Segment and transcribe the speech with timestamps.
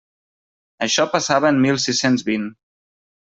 [0.85, 2.49] Això passava en mil sis-cents vint.